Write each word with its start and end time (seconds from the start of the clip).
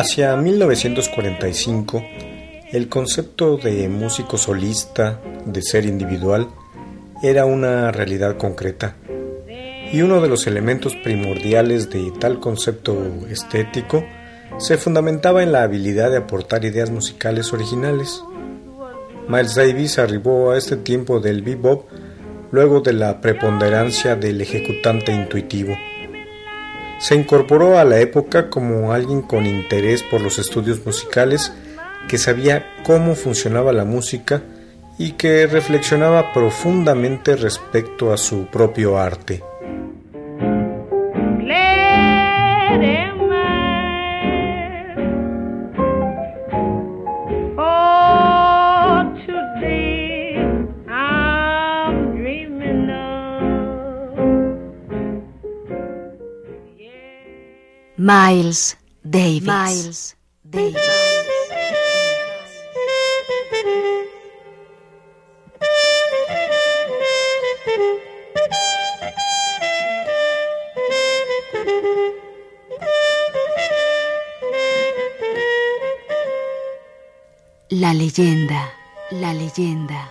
Hacia 0.00 0.34
1945, 0.34 2.02
el 2.72 2.88
concepto 2.88 3.58
de 3.58 3.86
músico 3.90 4.38
solista, 4.38 5.20
de 5.44 5.60
ser 5.60 5.84
individual, 5.84 6.48
era 7.22 7.44
una 7.44 7.92
realidad 7.92 8.38
concreta. 8.38 8.96
Y 9.92 10.00
uno 10.00 10.22
de 10.22 10.28
los 10.30 10.46
elementos 10.46 10.96
primordiales 10.96 11.90
de 11.90 12.14
tal 12.18 12.40
concepto 12.40 12.96
estético 13.28 14.02
se 14.56 14.78
fundamentaba 14.78 15.42
en 15.42 15.52
la 15.52 15.64
habilidad 15.64 16.10
de 16.10 16.16
aportar 16.16 16.64
ideas 16.64 16.90
musicales 16.90 17.52
originales. 17.52 18.24
Miles 19.28 19.54
Davis 19.54 19.98
arribó 19.98 20.52
a 20.52 20.56
este 20.56 20.78
tiempo 20.78 21.20
del 21.20 21.42
bebop 21.42 21.90
luego 22.52 22.80
de 22.80 22.94
la 22.94 23.20
preponderancia 23.20 24.16
del 24.16 24.40
ejecutante 24.40 25.12
intuitivo. 25.12 25.76
Se 27.00 27.14
incorporó 27.14 27.78
a 27.78 27.84
la 27.84 27.98
época 27.98 28.50
como 28.50 28.92
alguien 28.92 29.22
con 29.22 29.46
interés 29.46 30.02
por 30.02 30.20
los 30.20 30.38
estudios 30.38 30.84
musicales, 30.84 31.50
que 32.08 32.18
sabía 32.18 32.66
cómo 32.84 33.14
funcionaba 33.14 33.72
la 33.72 33.86
música 33.86 34.42
y 34.98 35.12
que 35.12 35.46
reflexionaba 35.46 36.32
profundamente 36.34 37.36
respecto 37.36 38.12
a 38.12 38.18
su 38.18 38.46
propio 38.46 38.98
arte. 38.98 39.42
Miles 58.10 58.76
Davis. 59.04 59.46
Miles 59.46 60.16
Davis. 60.42 60.74
La 77.68 77.94
leyenda, 77.94 78.72
la 79.12 79.32
leyenda, 79.32 80.10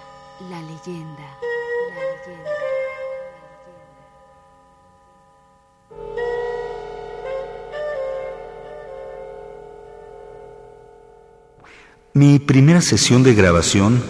primera 12.49 12.81
sesión 12.81 13.21
de 13.21 13.35
grabación 13.35 14.01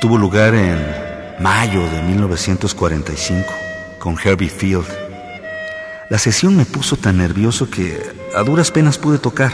tuvo 0.00 0.16
lugar 0.16 0.54
en 0.54 0.78
mayo 1.38 1.82
de 1.82 2.02
1945 2.04 3.46
con 3.98 4.16
Herbie 4.18 4.48
Field. 4.48 4.86
La 6.08 6.16
sesión 6.16 6.56
me 6.56 6.64
puso 6.64 6.96
tan 6.96 7.18
nervioso 7.18 7.68
que 7.68 8.00
a 8.34 8.42
duras 8.42 8.70
penas 8.70 8.96
pude 8.96 9.18
tocar. 9.18 9.52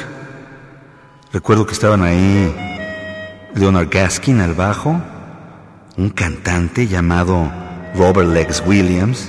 Recuerdo 1.32 1.66
que 1.66 1.72
estaban 1.72 2.04
ahí 2.04 2.54
Leonard 3.56 3.88
Gaskin 3.90 4.42
al 4.42 4.54
bajo, 4.54 5.02
un 5.96 6.10
cantante 6.10 6.86
llamado 6.86 7.50
Robert 7.96 8.28
Lex 8.28 8.62
Williams. 8.64 9.28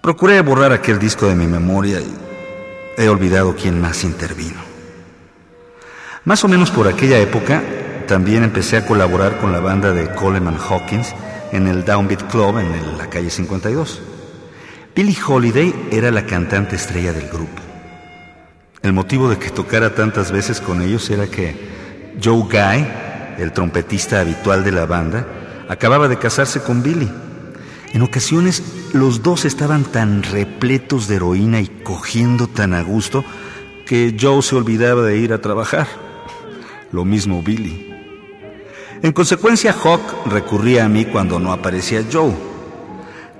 Procuré 0.00 0.40
borrar 0.40 0.72
aquel 0.72 0.98
disco 0.98 1.26
de 1.26 1.34
mi 1.34 1.46
memoria 1.46 2.00
y 2.00 2.10
he 2.96 3.06
olvidado 3.10 3.54
quién 3.54 3.82
más 3.82 4.02
intervino. 4.02 4.71
Más 6.24 6.44
o 6.44 6.48
menos 6.48 6.70
por 6.70 6.86
aquella 6.86 7.18
época, 7.18 7.64
también 8.06 8.44
empecé 8.44 8.76
a 8.76 8.86
colaborar 8.86 9.38
con 9.38 9.50
la 9.50 9.58
banda 9.58 9.92
de 9.92 10.08
Coleman 10.14 10.56
Hawkins 10.56 11.12
en 11.50 11.66
el 11.66 11.84
Downbeat 11.84 12.30
Club 12.30 12.58
en 12.58 12.96
la 12.96 13.10
calle 13.10 13.28
52. 13.28 14.00
Billie 14.94 15.18
Holiday 15.26 15.74
era 15.90 16.12
la 16.12 16.24
cantante 16.24 16.76
estrella 16.76 17.12
del 17.12 17.28
grupo. 17.28 17.60
El 18.82 18.92
motivo 18.92 19.28
de 19.28 19.36
que 19.38 19.50
tocara 19.50 19.96
tantas 19.96 20.30
veces 20.30 20.60
con 20.60 20.80
ellos 20.80 21.10
era 21.10 21.26
que 21.26 22.12
Joe 22.22 22.42
Guy, 22.42 22.86
el 23.38 23.52
trompetista 23.52 24.20
habitual 24.20 24.62
de 24.62 24.70
la 24.70 24.86
banda, 24.86 25.26
acababa 25.68 26.06
de 26.06 26.20
casarse 26.20 26.60
con 26.62 26.84
Billie. 26.84 27.10
En 27.94 28.02
ocasiones 28.02 28.62
los 28.92 29.24
dos 29.24 29.44
estaban 29.44 29.82
tan 29.82 30.22
repletos 30.22 31.08
de 31.08 31.16
heroína 31.16 31.60
y 31.60 31.66
cogiendo 31.66 32.46
tan 32.46 32.74
a 32.74 32.82
gusto 32.82 33.24
que 33.86 34.16
Joe 34.18 34.40
se 34.40 34.54
olvidaba 34.54 35.02
de 35.02 35.16
ir 35.16 35.32
a 35.32 35.40
trabajar 35.40 36.01
lo 36.92 37.04
mismo 37.04 37.42
Billy. 37.42 37.90
En 39.02 39.12
consecuencia, 39.12 39.72
Hawk 39.72 40.26
recurría 40.26 40.84
a 40.84 40.88
mí 40.88 41.04
cuando 41.06 41.40
no 41.40 41.52
aparecía 41.52 42.04
Joe. 42.10 42.32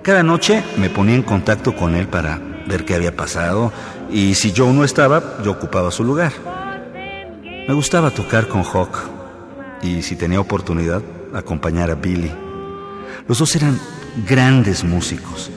Cada 0.02 0.24
noche 0.24 0.64
me 0.78 0.90
ponía 0.90 1.14
en 1.14 1.22
contacto 1.22 1.76
con 1.76 1.94
él 1.94 2.08
para 2.08 2.40
ver 2.66 2.84
qué 2.84 2.94
había 2.94 3.14
pasado 3.14 3.72
y 4.10 4.34
si 4.34 4.52
Joe 4.56 4.72
no 4.72 4.82
estaba, 4.82 5.38
yo 5.44 5.52
ocupaba 5.52 5.92
su 5.92 6.02
lugar. 6.02 6.32
Me 7.68 7.74
gustaba 7.74 8.10
tocar 8.10 8.48
con 8.48 8.64
Hawk 8.64 8.98
y 9.82 10.02
si 10.02 10.16
tenía 10.16 10.40
oportunidad, 10.40 11.02
acompañar 11.32 11.90
a 11.90 11.94
Billy. 11.94 12.32
Los 13.28 13.38
dos 13.38 13.54
eran 13.54 13.78
grandes 14.28 14.82
músicos, 14.82 15.50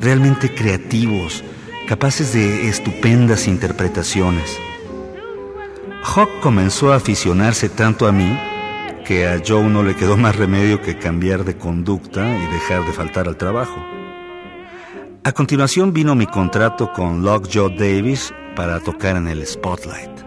realmente 0.00 0.54
creativos, 0.54 1.42
capaces 1.88 2.32
de 2.32 2.68
estupendas 2.68 3.48
interpretaciones. 3.48 4.56
Hawk 6.02 6.40
comenzó 6.40 6.92
a 6.92 6.96
aficionarse 6.96 7.68
tanto 7.68 8.06
a 8.06 8.12
mí 8.12 8.38
que 9.04 9.28
a 9.28 9.40
Joe 9.46 9.64
no 9.64 9.82
le 9.82 9.94
quedó 9.94 10.16
más 10.16 10.34
remedio 10.34 10.80
que 10.80 10.98
cambiar 10.98 11.44
de 11.44 11.56
conducta 11.56 12.26
y 12.36 12.54
dejar 12.54 12.86
de 12.86 12.92
faltar 12.92 13.28
al 13.28 13.36
trabajo. 13.36 13.84
A 15.24 15.32
continuación 15.32 15.92
vino 15.92 16.14
mi 16.14 16.26
contrato 16.26 16.92
con 16.92 17.22
Lockjaw 17.22 17.68
Davis 17.70 18.32
para 18.56 18.80
tocar 18.80 19.16
en 19.16 19.28
el 19.28 19.46
Spotlight. 19.46 20.19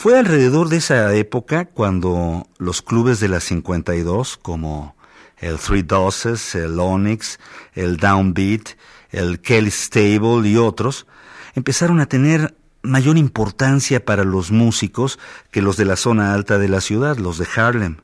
Fue 0.00 0.18
alrededor 0.18 0.70
de 0.70 0.78
esa 0.78 1.14
época 1.14 1.66
cuando 1.66 2.46
los 2.56 2.80
clubes 2.80 3.20
de 3.20 3.28
la 3.28 3.38
52, 3.38 4.38
como 4.38 4.96
el 5.36 5.58
Three 5.58 5.82
Doses, 5.82 6.54
el 6.54 6.80
Onyx, 6.80 7.38
el 7.74 7.98
Downbeat, 7.98 8.78
el 9.10 9.42
Kelly 9.42 9.70
Stable 9.70 10.48
y 10.48 10.56
otros, 10.56 11.06
empezaron 11.54 12.00
a 12.00 12.06
tener 12.06 12.56
mayor 12.80 13.18
importancia 13.18 14.02
para 14.02 14.24
los 14.24 14.50
músicos 14.50 15.18
que 15.50 15.60
los 15.60 15.76
de 15.76 15.84
la 15.84 15.96
zona 15.96 16.32
alta 16.32 16.56
de 16.56 16.68
la 16.68 16.80
ciudad, 16.80 17.18
los 17.18 17.36
de 17.36 17.46
Harlem. 17.54 17.98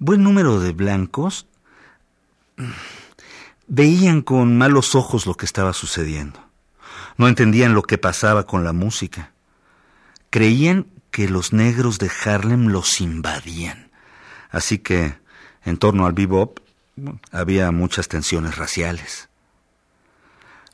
Buen 0.00 0.24
número 0.24 0.58
de 0.58 0.72
blancos 0.72 1.46
veían 3.68 4.22
con 4.22 4.58
malos 4.58 4.96
ojos 4.96 5.24
lo 5.24 5.36
que 5.36 5.46
estaba 5.46 5.72
sucediendo. 5.72 6.40
No 7.16 7.28
entendían 7.28 7.74
lo 7.74 7.84
que 7.84 7.96
pasaba 7.96 8.44
con 8.44 8.64
la 8.64 8.72
música 8.72 9.34
creían 10.30 10.86
que 11.10 11.28
los 11.28 11.52
negros 11.52 11.98
de 11.98 12.10
Harlem 12.24 12.68
los 12.68 13.00
invadían. 13.00 13.90
Así 14.50 14.78
que, 14.78 15.18
en 15.64 15.76
torno 15.76 16.06
al 16.06 16.12
bebop, 16.12 16.58
había 17.30 17.70
muchas 17.70 18.08
tensiones 18.08 18.56
raciales. 18.56 19.28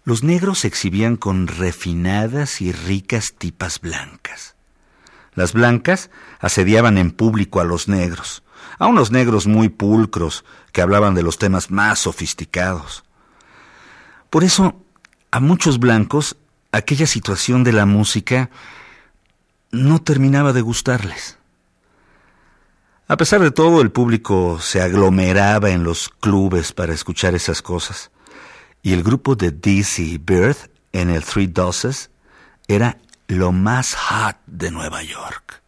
Los 0.04 0.22
negros 0.22 0.60
se 0.60 0.68
exhibían 0.68 1.16
con 1.16 1.46
refinadas 1.46 2.60
y 2.60 2.72
ricas 2.72 3.34
tipas 3.38 3.80
blancas. 3.80 4.54
Las 5.34 5.52
blancas 5.52 6.10
asediaban 6.40 6.98
en 6.98 7.10
público 7.10 7.60
a 7.60 7.64
los 7.64 7.88
negros, 7.88 8.42
a 8.78 8.86
unos 8.86 9.10
negros 9.10 9.46
muy 9.46 9.68
pulcros 9.68 10.44
que 10.72 10.82
hablaban 10.82 11.14
de 11.14 11.22
los 11.22 11.38
temas 11.38 11.70
más 11.70 12.00
sofisticados. 12.00 13.04
Por 14.30 14.44
eso, 14.44 14.80
a 15.30 15.40
muchos 15.40 15.78
blancos, 15.78 16.36
aquella 16.70 17.06
situación 17.06 17.64
de 17.64 17.72
la 17.72 17.86
música 17.86 18.50
no 19.74 20.00
terminaba 20.00 20.52
de 20.52 20.62
gustarles. 20.62 21.38
A 23.06 23.16
pesar 23.16 23.40
de 23.40 23.50
todo, 23.50 23.82
el 23.82 23.90
público 23.90 24.58
se 24.60 24.80
aglomeraba 24.80 25.70
en 25.70 25.84
los 25.84 26.08
clubes 26.08 26.72
para 26.72 26.94
escuchar 26.94 27.34
esas 27.34 27.60
cosas. 27.60 28.10
Y 28.82 28.92
el 28.92 29.02
grupo 29.02 29.36
de 29.36 29.50
Dizzy 29.50 30.18
Birth 30.18 30.70
en 30.92 31.10
el 31.10 31.22
Three 31.22 31.48
Doses 31.48 32.10
era 32.66 32.98
lo 33.26 33.52
más 33.52 33.94
hot 33.94 34.36
de 34.46 34.70
Nueva 34.70 35.02
York. 35.02 35.62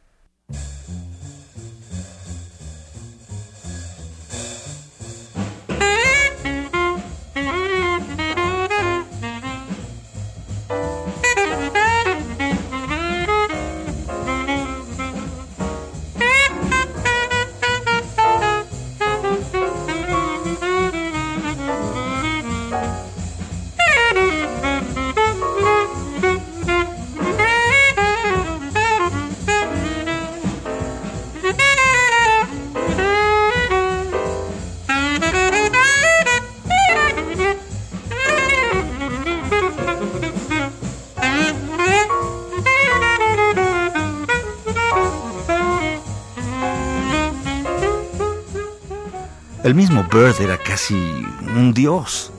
El 49.67 49.75
mismo 49.75 50.05
Bird 50.05 50.41
era 50.41 50.59
casi 50.59 50.95
un 50.95 51.75
dios. 51.75 52.31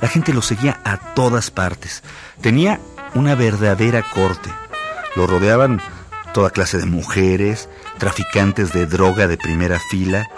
La 0.00 0.08
gente 0.08 0.34
lo 0.34 0.42
seguía 0.42 0.80
a 0.82 0.96
todas 1.14 1.52
partes. 1.52 2.02
Tenía 2.40 2.80
una 3.14 3.36
verdadera 3.36 4.02
corte. 4.02 4.50
Lo 5.14 5.28
rodeaban 5.28 5.80
toda 6.34 6.50
clase 6.50 6.78
de 6.78 6.86
mujeres, 6.86 7.68
traficantes 7.98 8.72
de 8.72 8.86
droga 8.86 9.28
de 9.28 9.36
primera 9.36 9.78
fila, 9.78 10.28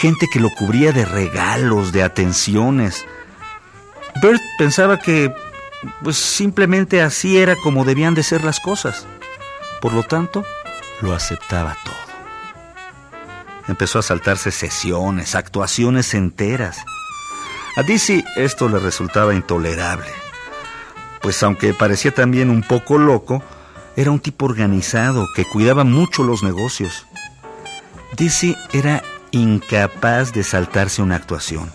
gente 0.00 0.26
que 0.32 0.40
lo 0.40 0.50
cubría 0.50 0.90
de 0.90 1.04
regalos, 1.04 1.92
de 1.92 2.02
atenciones. 2.02 3.06
Bird 4.20 4.40
pensaba 4.58 4.98
que 4.98 5.32
pues 6.02 6.16
simplemente 6.16 7.02
así 7.02 7.38
era 7.38 7.54
como 7.54 7.84
debían 7.84 8.14
de 8.14 8.24
ser 8.24 8.42
las 8.42 8.58
cosas. 8.58 9.06
Por 9.80 9.92
lo 9.92 10.02
tanto, 10.02 10.44
lo 11.02 11.14
aceptaba. 11.14 11.76
Empezó 13.68 13.98
a 13.98 14.02
saltarse 14.02 14.50
sesiones, 14.50 15.34
actuaciones 15.34 16.14
enteras. 16.14 16.78
A 17.76 17.82
Dizzy 17.82 18.24
esto 18.36 18.68
le 18.68 18.78
resultaba 18.78 19.34
intolerable, 19.34 20.08
pues 21.20 21.42
aunque 21.42 21.74
parecía 21.74 22.12
también 22.12 22.50
un 22.50 22.62
poco 22.62 22.98
loco, 22.98 23.42
era 23.94 24.10
un 24.10 24.20
tipo 24.20 24.46
organizado 24.46 25.26
que 25.34 25.44
cuidaba 25.44 25.84
mucho 25.84 26.24
los 26.24 26.42
negocios. 26.42 27.06
Dizzy 28.16 28.56
era 28.72 29.02
incapaz 29.30 30.32
de 30.32 30.42
saltarse 30.42 31.02
una 31.02 31.16
actuación. 31.16 31.70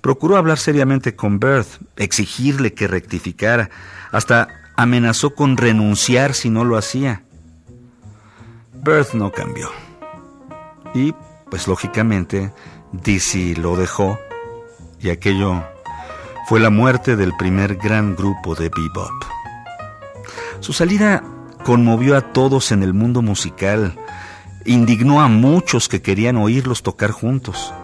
Procuró 0.00 0.36
hablar 0.36 0.58
seriamente 0.58 1.14
con 1.14 1.38
Bert, 1.38 1.68
exigirle 1.96 2.74
que 2.74 2.88
rectificara, 2.88 3.70
hasta 4.12 4.48
amenazó 4.76 5.34
con 5.34 5.56
renunciar 5.56 6.34
si 6.34 6.50
no 6.50 6.64
lo 6.64 6.76
hacía. 6.76 7.22
Bert 8.72 9.14
no 9.14 9.32
cambió. 9.32 9.70
Y, 10.94 11.14
pues 11.50 11.66
lógicamente, 11.66 12.52
Dizzy 12.92 13.54
lo 13.54 13.76
dejó 13.76 14.18
y 15.00 15.10
aquello 15.10 15.62
fue 16.46 16.60
la 16.60 16.70
muerte 16.70 17.16
del 17.16 17.36
primer 17.36 17.76
gran 17.76 18.14
grupo 18.14 18.54
de 18.54 18.70
bebop. 18.70 19.12
Su 20.60 20.72
salida 20.72 21.22
conmovió 21.64 22.16
a 22.16 22.32
todos 22.32 22.70
en 22.70 22.82
el 22.82 22.94
mundo 22.94 23.22
musical, 23.22 23.98
indignó 24.64 25.20
a 25.20 25.28
muchos 25.28 25.88
que 25.88 26.00
querían 26.00 26.36
oírlos 26.36 26.82
tocar 26.82 27.10
juntos. 27.10 27.74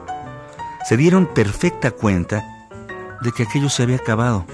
Se 0.88 0.96
dieron 0.96 1.26
perfecta 1.26 1.90
cuenta 1.90 2.68
de 3.22 3.32
que 3.32 3.42
aquello 3.42 3.68
se 3.68 3.82
había 3.82 3.96
acabado 3.96 4.46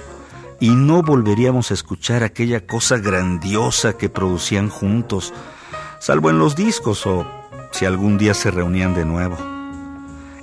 y 0.59 0.71
no 0.71 1.03
volveríamos 1.03 1.71
a 1.71 1.75
escuchar 1.75 2.23
aquella 2.23 2.67
cosa 2.67 2.99
grandiosa 2.99 3.97
que 3.97 4.09
producían 4.09 4.71
juntos, 4.71 5.35
salvo 6.01 6.31
en 6.31 6.39
los 6.39 6.57
discos 6.57 7.07
o 7.07 7.27
si 7.77 7.85
algún 7.85 8.17
día 8.17 8.33
se 8.33 8.51
reunían 8.51 8.95
de 8.95 9.05
nuevo. 9.05 9.37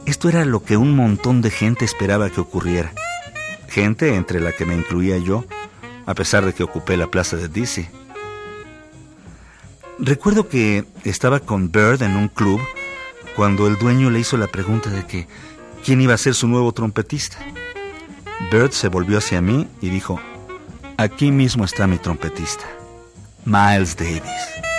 Esto 0.06 0.30
era 0.30 0.45
lo 0.45 0.63
que 0.63 0.77
un 0.77 0.95
montón 0.95 1.41
de 1.41 1.50
gente 1.50 1.83
esperaba 1.83 2.30
que 2.30 2.39
ocurriera. 2.39 2.94
Gente 3.68 4.13
entre 4.13 4.39
la 4.39 4.51
que 4.51 4.68
me 4.68 4.75
incluía 4.75 5.18
yo, 5.18 5.44
a 6.06 6.13
pesar 6.13 6.45
de 6.45 6.53
que 6.53 6.62
ocupé 6.62 6.95
la 6.95 7.07
plaza 7.07 7.35
de 7.35 7.47
Dizzy. 7.47 7.88
Recuerdo 9.97 10.47
que 10.47 10.85
estaba 11.06 11.39
con 11.39 11.71
Bird 11.71 12.03
en 12.03 12.15
un 12.15 12.27
club 12.27 12.62
cuando 13.35 13.65
el 13.65 13.77
dueño 13.80 14.12
le 14.12 14.19
hizo 14.19 14.38
la 14.38 14.47
pregunta 14.47 14.91
de 14.91 15.07
que 15.07 15.27
quién 15.83 16.01
iba 16.01 16.13
a 16.13 16.19
ser 16.19 16.35
su 16.35 16.47
nuevo 16.47 16.71
trompetista. 16.71 17.38
Bird 18.51 18.71
se 18.71 18.89
volvió 18.89 19.18
hacia 19.18 19.41
mí 19.41 19.68
y 19.81 19.89
dijo, 19.89 20.19
aquí 20.97 21.31
mismo 21.31 21.65
está 21.65 21.88
mi 21.88 21.97
trompetista, 21.97 22.65
Miles 23.44 23.95
Davis. 23.97 24.72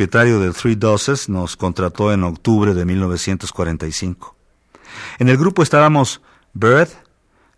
propietario 0.00 0.40
del 0.40 0.54
Three 0.54 0.76
Doses, 0.76 1.28
nos 1.28 1.58
contrató 1.58 2.10
en 2.10 2.24
octubre 2.24 2.72
de 2.72 2.86
1945. 2.86 4.34
En 5.18 5.28
el 5.28 5.36
grupo 5.36 5.62
estábamos 5.62 6.22
Bird, 6.54 6.88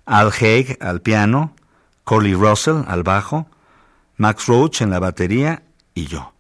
Al 0.06 0.32
Haig 0.32 0.76
al 0.80 1.02
piano, 1.02 1.54
Corley 2.02 2.34
Russell 2.34 2.82
al 2.88 3.04
bajo, 3.04 3.46
Max 4.16 4.46
Roach 4.48 4.80
en 4.80 4.90
la 4.90 4.98
batería 4.98 5.62
y 5.94 6.06
yo. 6.06 6.32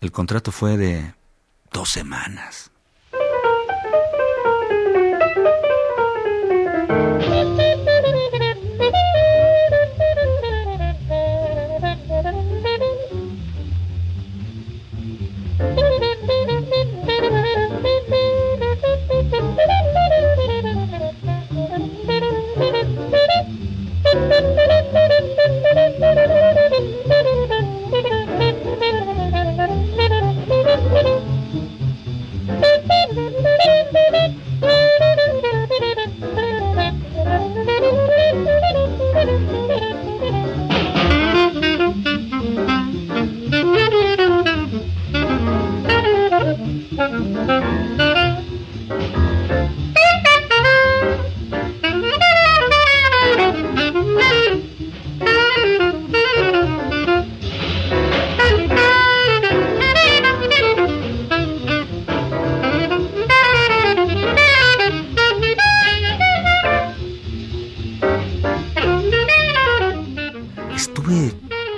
El 0.00 0.12
contrato 0.12 0.50
fue 0.50 0.78
de 0.78 1.12
dos 1.70 1.90
semanas. 1.90 2.70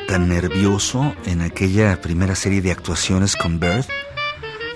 Tan 0.06 0.28
nervioso 0.28 1.14
en 1.24 1.40
aquella 1.40 2.00
primera 2.00 2.34
serie 2.34 2.60
de 2.60 2.70
actuaciones 2.70 3.36
con 3.36 3.58
Bert 3.58 3.88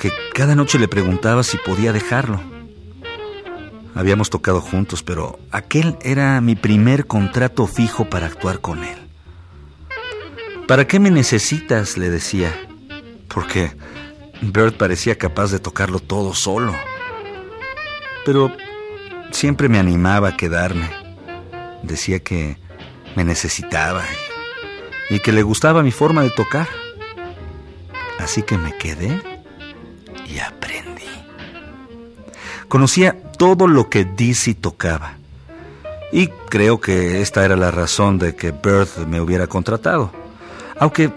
que 0.00 0.10
cada 0.32 0.54
noche 0.54 0.78
le 0.78 0.88
preguntaba 0.88 1.42
si 1.42 1.58
podía 1.58 1.92
dejarlo. 1.92 2.40
Habíamos 3.94 4.30
tocado 4.30 4.60
juntos, 4.60 5.02
pero 5.02 5.38
aquel 5.50 5.98
era 6.02 6.40
mi 6.40 6.54
primer 6.54 7.06
contrato 7.06 7.66
fijo 7.66 8.08
para 8.08 8.26
actuar 8.26 8.60
con 8.60 8.84
él. 8.84 8.98
¿Para 10.66 10.86
qué 10.86 11.00
me 11.00 11.10
necesitas? 11.10 11.98
le 11.98 12.08
decía, 12.08 12.54
porque 13.28 13.72
Bert 14.40 14.76
parecía 14.76 15.18
capaz 15.18 15.50
de 15.50 15.58
tocarlo 15.58 15.98
todo 15.98 16.32
solo. 16.34 16.74
Pero 18.24 18.52
siempre 19.30 19.68
me 19.68 19.78
animaba 19.78 20.28
a 20.28 20.36
quedarme. 20.36 20.88
Decía 21.82 22.20
que 22.20 22.58
me 23.16 23.24
necesitaba 23.24 24.04
y 25.10 25.20
que 25.20 25.32
le 25.32 25.42
gustaba 25.42 25.82
mi 25.82 25.90
forma 25.90 26.22
de 26.22 26.30
tocar. 26.30 26.68
Así 28.18 28.42
que 28.42 28.58
me 28.58 28.76
quedé 28.76 29.20
y 30.26 30.38
aprendí. 30.38 31.02
Conocía 32.68 33.16
todo 33.38 33.66
lo 33.66 33.88
que 33.88 34.04
Dizzy 34.04 34.54
tocaba. 34.54 35.14
Y 36.12 36.28
creo 36.48 36.80
que 36.80 37.20
esta 37.22 37.44
era 37.44 37.56
la 37.56 37.70
razón 37.70 38.18
de 38.18 38.34
que 38.34 38.50
Bert 38.50 38.98
me 39.06 39.20
hubiera 39.20 39.46
contratado. 39.46 40.10
Aunque 40.78 41.10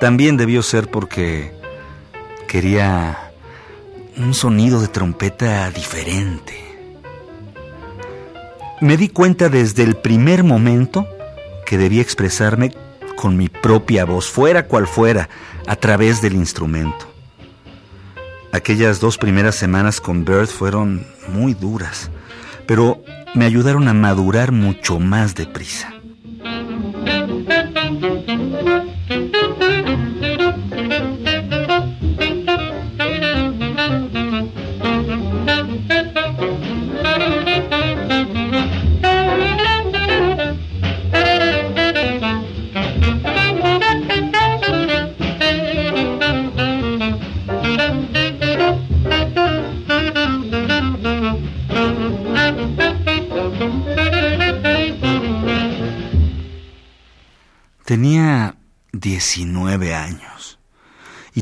también 0.00 0.36
debió 0.36 0.62
ser 0.62 0.90
porque 0.90 1.52
quería 2.46 3.32
un 4.16 4.34
sonido 4.34 4.80
de 4.80 4.88
trompeta 4.88 5.70
diferente. 5.70 6.64
Me 8.80 8.96
di 8.96 9.08
cuenta 9.08 9.48
desde 9.48 9.82
el 9.82 9.96
primer 9.96 10.44
momento 10.44 11.06
que 11.68 11.76
debía 11.76 12.00
expresarme 12.00 12.72
con 13.14 13.36
mi 13.36 13.50
propia 13.50 14.06
voz, 14.06 14.30
fuera 14.30 14.66
cual 14.66 14.86
fuera, 14.86 15.28
a 15.66 15.76
través 15.76 16.22
del 16.22 16.32
instrumento. 16.32 17.12
Aquellas 18.52 19.00
dos 19.00 19.18
primeras 19.18 19.56
semanas 19.56 20.00
con 20.00 20.24
Bert 20.24 20.48
fueron 20.48 21.06
muy 21.28 21.52
duras, 21.52 22.10
pero 22.66 23.02
me 23.34 23.44
ayudaron 23.44 23.86
a 23.86 23.92
madurar 23.92 24.50
mucho 24.50 24.98
más 24.98 25.34
deprisa. 25.34 25.92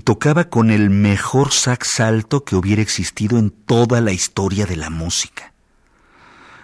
Tocaba 0.06 0.44
con 0.44 0.70
el 0.70 0.88
mejor 0.88 1.52
sax 1.52 1.98
alto 1.98 2.44
que 2.44 2.54
hubiera 2.54 2.80
existido 2.80 3.38
en 3.38 3.50
toda 3.50 4.00
la 4.00 4.12
historia 4.12 4.64
de 4.64 4.76
la 4.76 4.88
música. 4.88 5.52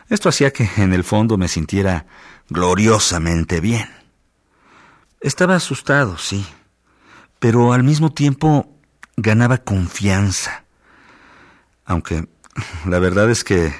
Esto 0.08 0.28
hacía 0.28 0.52
que 0.52 0.70
en 0.76 0.92
el 0.92 1.02
fondo 1.02 1.37
me 1.37 1.49
sintiera 1.49 2.06
gloriosamente 2.49 3.61
bien. 3.61 3.90
Estaba 5.20 5.56
asustado, 5.56 6.18
sí, 6.18 6.46
pero 7.40 7.72
al 7.72 7.82
mismo 7.82 8.12
tiempo 8.12 8.78
ganaba 9.16 9.58
confianza. 9.58 10.62
Aunque 11.84 12.28
la 12.87 13.00
verdad 13.00 13.28
es 13.28 13.42
que 13.42 13.75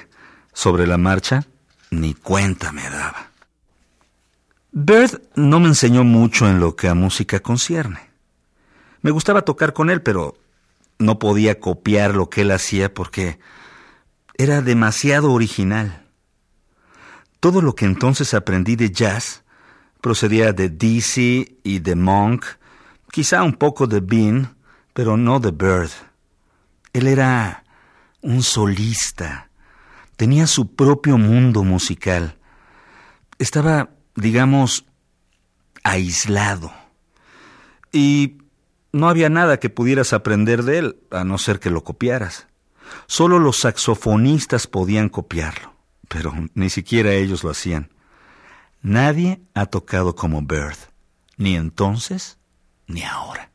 sobre 0.51 0.87
la 0.87 0.97
marcha 0.97 1.45
ni 1.89 2.15
cuenta 2.15 2.73
me 2.73 2.83
daba. 2.83 3.31
Bird 4.73 5.21
no 5.35 5.61
me 5.61 5.69
enseñó 5.69 6.03
mucho 6.03 6.49
en 6.49 6.59
lo 6.59 6.75
que 6.75 6.89
a 6.89 6.95
música 6.95 7.39
concierne. 7.39 8.12
Me 9.03 9.11
gustaba 9.11 9.43
tocar 9.43 9.73
con 9.73 9.91
él, 9.91 10.01
pero 10.01 10.35
no 10.97 11.19
podía 11.19 11.59
copiar 11.59 12.15
lo 12.15 12.29
que 12.29 12.41
él 12.41 12.49
hacía 12.49 12.91
porque 12.91 13.37
era 14.35 14.61
demasiado 14.61 15.31
original. 15.31 16.07
Todo 17.39 17.61
lo 17.61 17.75
que 17.75 17.85
entonces 17.85 18.33
aprendí 18.33 18.75
de 18.75 18.89
jazz 18.89 19.43
procedía 20.01 20.51
de 20.51 20.69
Dizzy 20.69 21.59
y 21.63 21.77
de 21.79 21.95
Monk, 21.95 22.45
quizá 23.11 23.43
un 23.43 23.53
poco 23.53 23.85
de 23.85 23.99
Bean, 23.99 24.55
pero 24.93 25.17
no 25.17 25.39
de 25.39 25.51
Bird. 25.51 25.91
Él 26.93 27.05
era 27.05 27.63
un 28.21 28.41
solista, 28.41 29.51
tenía 30.15 30.47
su 30.47 30.75
propio 30.75 31.19
mundo 31.19 31.63
musical. 31.63 32.37
Estaba 33.37 33.89
digamos, 34.15 34.85
aislado. 35.83 36.71
Y 37.91 38.37
no 38.93 39.09
había 39.09 39.29
nada 39.29 39.59
que 39.59 39.69
pudieras 39.69 40.13
aprender 40.13 40.63
de 40.63 40.77
él, 40.77 40.97
a 41.11 41.25
no 41.25 41.37
ser 41.37 41.59
que 41.59 41.69
lo 41.69 41.83
copiaras. 41.83 42.47
Solo 43.07 43.39
los 43.39 43.59
saxofonistas 43.59 44.67
podían 44.67 45.09
copiarlo, 45.09 45.73
pero 46.07 46.31
ni 46.53 46.69
siquiera 46.69 47.11
ellos 47.11 47.43
lo 47.43 47.49
hacían. 47.49 47.89
Nadie 48.81 49.41
ha 49.53 49.65
tocado 49.65 50.15
como 50.15 50.41
Bird, 50.41 50.77
ni 51.37 51.55
entonces 51.55 52.37
ni 52.87 53.03
ahora. 53.03 53.49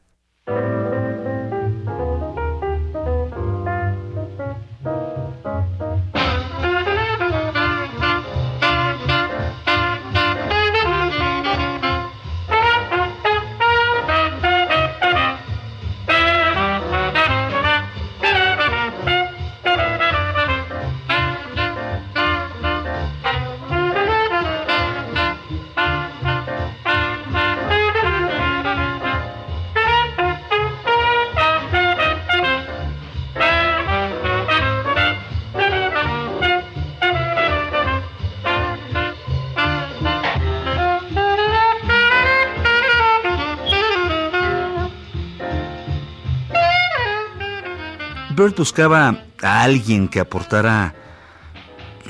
Buscaba 48.59 49.25
a 49.41 49.63
alguien 49.63 50.09
que 50.09 50.21
aportara 50.21 50.95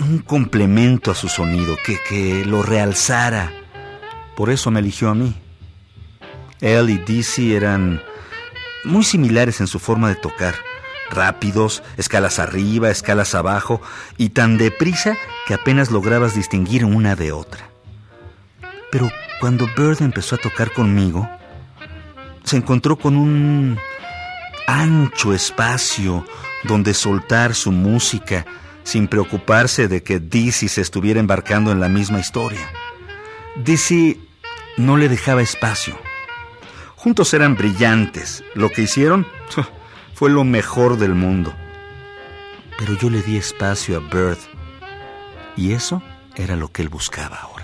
un 0.01 0.19
complemento 0.21 1.11
a 1.11 1.15
su 1.15 1.29
sonido, 1.29 1.77
que, 1.85 1.99
que 2.09 2.45
lo 2.45 2.63
realzara. 2.63 3.53
Por 4.35 4.51
eso 4.51 4.71
me 4.71 4.81
eligió 4.81 5.11
a 5.11 5.15
mí. 5.15 5.37
Él 6.61 6.91
y 6.91 6.99
Dizzy 6.99 7.55
eran 7.55 8.03
muy 8.83 9.05
similares 9.05 9.61
en 9.61 9.67
su 9.67 9.79
forma 9.79 10.09
de 10.09 10.15
tocar, 10.15 10.55
rápidos, 11.11 11.83
escalas 11.99 12.39
arriba, 12.39 12.91
escalas 12.91 13.35
abajo, 13.35 13.83
y 14.17 14.31
tan 14.31 14.57
deprisa 14.57 15.17
que 15.47 15.55
apenas 15.55 15.91
lograbas 15.91 16.35
distinguir 16.35 16.85
una 16.85 17.15
de 17.15 17.33
otra. 17.33 17.69
Pero 18.91 19.11
cuando 19.41 19.69
Bird 19.77 20.01
empezó 20.01 20.37
a 20.37 20.39
tocar 20.39 20.73
conmigo, 20.73 21.29
se 22.45 22.57
encontró 22.57 22.97
con 22.97 23.17
un 23.17 23.79
ancho 24.69 25.33
espacio 25.33 26.27
donde 26.65 26.93
soltar 26.93 27.55
su 27.55 27.73
música 27.73 28.45
sin 28.85 29.09
preocuparse 29.09 29.89
de 29.89 30.03
que 30.03 30.21
Dizzy 30.21 30.69
se 30.69 30.83
estuviera 30.83 31.21
embarcando 31.21 31.73
en 31.73 31.81
la 31.81 31.89
misma 31.89 32.21
historia. 32.21 32.69
Dizzy 33.57 34.21
no 34.77 34.99
le 34.99 35.09
dejaba 35.09 35.41
espacio. 35.41 35.99
Juntos 36.97 37.33
eran 37.33 37.57
brillantes. 37.57 38.45
Lo 38.55 38.69
que 38.69 38.83
hicieron 38.83 39.27
fue 40.15 40.29
lo 40.29 40.45
mejor 40.45 40.99
del 40.99 41.15
mundo. 41.15 41.55
Pero 42.79 42.93
yo 42.99 43.09
le 43.09 43.23
di 43.23 43.39
espacio 43.39 43.97
a 43.97 44.01
Bird. 44.01 44.39
Y 45.57 45.73
eso 45.73 46.03
era 46.37 46.57
lo 46.57 46.69
que 46.69 46.83
él 46.83 46.91
buscaba 46.91 47.37
ahora. 47.37 47.58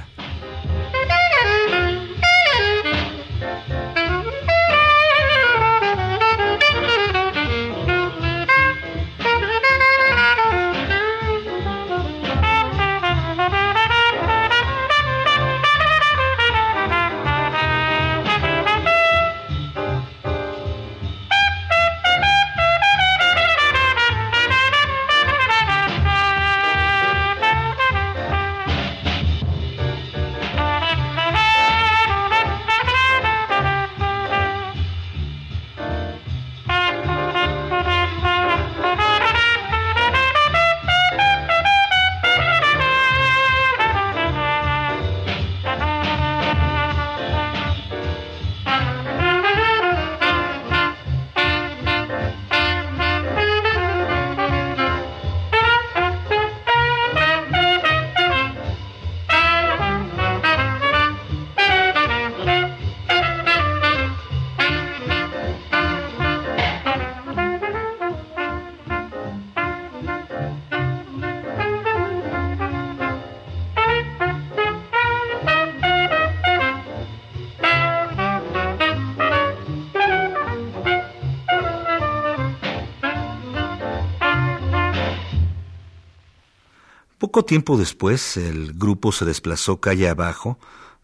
Poco 87.34 87.46
tiempo 87.46 87.76
después, 87.76 88.36
el 88.36 88.74
grupo 88.74 89.10
se 89.10 89.24
desplazó 89.24 89.80
calle 89.80 90.08
abajo 90.08 90.56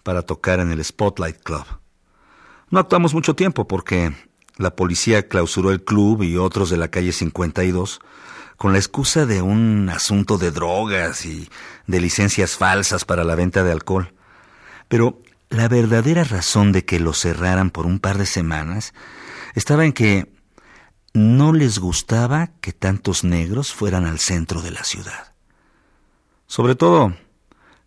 para 0.05 0.23
tocar 0.23 0.61
en 0.61 0.71
el 0.71 0.85
Spotlight 0.85 1.43
Club. 1.43 1.65
No 2.71 2.79
actuamos 2.79 3.15
mucho 3.15 3.35
tiempo 3.35 3.67
porque 3.67 4.15
la 4.57 4.77
policía 4.77 5.27
clausuró 5.27 5.73
el 5.73 5.83
club 5.83 6.23
y 6.23 6.37
otros 6.37 6.71
de 6.71 6.77
la 6.77 6.87
calle 6.87 7.11
52 7.11 7.99
con 8.57 8.73
la 8.73 8.79
excusa 8.79 9.27
de 9.27 9.43
un 9.43 9.89
asunto 9.89 10.39
de 10.39 10.53
drogas 10.53 11.27
y 11.27 11.51
de 11.89 12.01
licencias 12.01 12.57
falsas 12.57 13.05
para 13.05 13.25
la 13.25 13.35
venta 13.35 13.65
de 13.65 13.73
alcohol. 13.73 14.15
Pero 14.87 15.21
la 15.49 15.67
verdadera 15.67 16.23
razón 16.23 16.71
de 16.71 16.85
que 16.85 17.01
lo 17.01 17.13
cerraran 17.13 17.71
por 17.71 17.87
un 17.87 17.99
par 17.99 18.19
de 18.19 18.27
semanas 18.27 18.95
estaba 19.57 19.85
en 19.85 19.93
que 19.93 20.33
no 21.13 21.53
les 21.53 21.81
gustaba 21.81 22.51
que 22.61 22.73
tantos 22.73 23.25
negros 23.25 23.75
fueran 23.75 24.07
al 24.07 24.21
centro 24.21 24.63
de 24.63 24.71
la 24.71 24.85
ciudad. 24.85 25.30
Sobre 26.51 26.75
todo, 26.75 27.15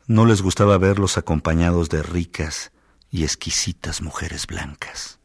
no 0.07 0.25
les 0.25 0.41
gustaba 0.41 0.77
verlos 0.77 1.17
acompañados 1.17 1.89
de 1.89 2.01
ricas 2.01 2.71
y 3.11 3.23
exquisitas 3.23 4.01
mujeres 4.01 4.47
blancas. 4.47 5.19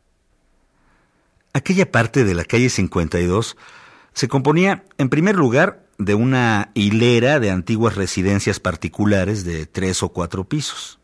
Aquella 1.53 1.88
parte 1.88 2.24
de 2.24 2.35
la 2.35 2.42
calle 2.42 2.68
52 2.68 3.57
se 4.12 4.27
componía, 4.27 4.83
en 4.98 5.09
primer 5.09 5.37
lugar, 5.37 5.87
de 5.98 6.16
una 6.16 6.72
hilera 6.74 7.38
de 7.38 7.53
antiguas 7.53 7.94
residencias 7.94 8.59
particulares 8.59 9.44
de 9.44 9.66
tres 9.66 10.03
o 10.03 10.09
cuatro 10.09 10.42
pisos. 10.48 10.98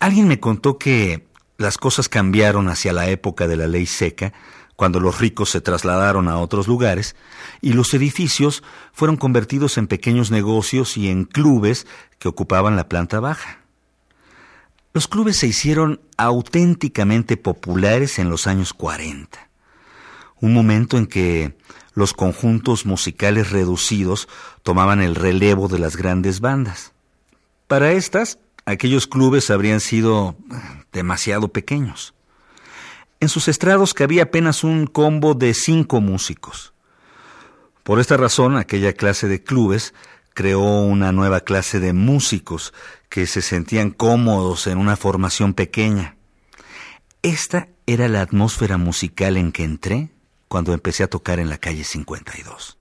Alguien 0.00 0.28
me 0.28 0.40
contó 0.40 0.76
que 0.76 1.26
las 1.56 1.78
cosas 1.78 2.10
cambiaron 2.10 2.68
hacia 2.68 2.92
la 2.92 3.08
época 3.08 3.46
de 3.46 3.56
la 3.56 3.66
ley 3.66 3.86
seca, 3.86 4.34
cuando 4.78 5.00
los 5.00 5.18
ricos 5.18 5.50
se 5.50 5.60
trasladaron 5.60 6.28
a 6.28 6.38
otros 6.38 6.68
lugares, 6.68 7.16
y 7.60 7.72
los 7.72 7.92
edificios 7.94 8.62
fueron 8.92 9.16
convertidos 9.16 9.76
en 9.76 9.88
pequeños 9.88 10.30
negocios 10.30 10.96
y 10.96 11.08
en 11.08 11.24
clubes 11.24 11.84
que 12.20 12.28
ocupaban 12.28 12.76
la 12.76 12.88
planta 12.88 13.18
baja. 13.18 13.58
Los 14.94 15.08
clubes 15.08 15.36
se 15.36 15.48
hicieron 15.48 16.00
auténticamente 16.16 17.36
populares 17.36 18.20
en 18.20 18.30
los 18.30 18.46
años 18.46 18.72
40, 18.72 19.50
un 20.40 20.54
momento 20.54 20.96
en 20.96 21.06
que 21.06 21.58
los 21.94 22.12
conjuntos 22.12 22.86
musicales 22.86 23.50
reducidos 23.50 24.28
tomaban 24.62 25.02
el 25.02 25.16
relevo 25.16 25.66
de 25.66 25.80
las 25.80 25.96
grandes 25.96 26.38
bandas. 26.38 26.92
Para 27.66 27.90
estas, 27.90 28.38
aquellos 28.64 29.08
clubes 29.08 29.50
habrían 29.50 29.80
sido 29.80 30.36
demasiado 30.92 31.48
pequeños. 31.48 32.14
En 33.20 33.28
sus 33.28 33.48
estrados 33.48 33.94
cabía 33.94 34.24
apenas 34.24 34.62
un 34.62 34.86
combo 34.86 35.34
de 35.34 35.52
cinco 35.54 36.00
músicos. 36.00 36.72
Por 37.82 38.00
esta 38.00 38.16
razón, 38.16 38.56
aquella 38.56 38.92
clase 38.92 39.28
de 39.28 39.42
clubes 39.42 39.94
creó 40.34 40.82
una 40.82 41.10
nueva 41.10 41.40
clase 41.40 41.80
de 41.80 41.92
músicos 41.92 42.72
que 43.08 43.26
se 43.26 43.42
sentían 43.42 43.90
cómodos 43.90 44.68
en 44.68 44.78
una 44.78 44.94
formación 44.94 45.54
pequeña. 45.54 46.16
Esta 47.22 47.68
era 47.86 48.06
la 48.06 48.20
atmósfera 48.20 48.76
musical 48.76 49.36
en 49.36 49.50
que 49.50 49.64
entré 49.64 50.10
cuando 50.46 50.72
empecé 50.72 51.02
a 51.02 51.08
tocar 51.08 51.40
en 51.40 51.48
la 51.48 51.58
calle 51.58 51.82
52. 51.82 52.78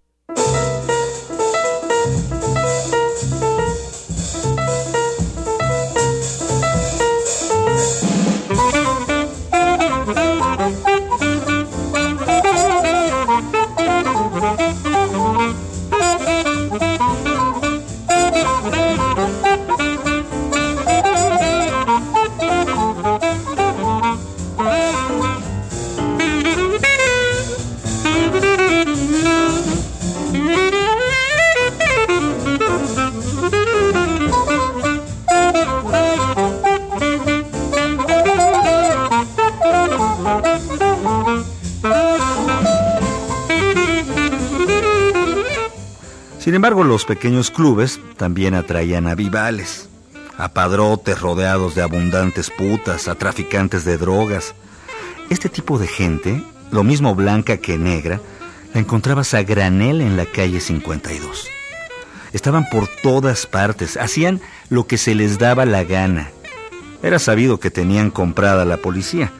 Los 46.69 47.05
pequeños 47.05 47.49
clubes 47.49 47.99
también 48.17 48.53
atraían 48.53 49.07
a 49.07 49.15
vivales, 49.15 49.87
a 50.37 50.49
padrotes 50.49 51.19
rodeados 51.19 51.75
de 51.75 51.81
abundantes 51.81 52.49
putas, 52.49 53.07
a 53.07 53.15
traficantes 53.15 53.85
de 53.85 53.97
drogas. 53.97 54.53
Este 55.29 55.47
tipo 55.47 55.79
de 55.79 55.87
gente, 55.87 56.43
lo 56.71 56.83
mismo 56.83 57.15
blanca 57.15 57.57
que 57.57 57.77
negra, 57.77 58.19
la 58.73 58.81
encontrabas 58.81 59.33
a 59.33 59.43
granel 59.43 60.01
en 60.01 60.17
la 60.17 60.25
calle 60.25 60.59
52. 60.59 61.47
Estaban 62.33 62.69
por 62.69 62.87
todas 63.01 63.45
partes, 63.45 63.95
hacían 63.95 64.41
lo 64.69 64.87
que 64.87 64.97
se 64.97 65.15
les 65.15 65.39
daba 65.39 65.65
la 65.65 65.85
gana. 65.85 66.31
Era 67.01 67.17
sabido 67.17 67.61
que 67.61 67.71
tenían 67.71 68.11
comprada 68.11 68.65
la 68.65 68.77
policía, 68.77 69.31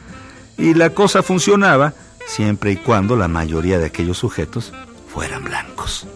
y 0.56 0.72
la 0.72 0.90
cosa 0.90 1.22
funcionaba 1.22 1.92
siempre 2.26 2.72
y 2.72 2.76
cuando 2.76 3.16
la 3.16 3.28
mayoría 3.28 3.78
de 3.78 3.86
aquellos 3.86 4.16
sujetos 4.16 4.72
fueran 5.12 5.44
blancos. 5.44 6.06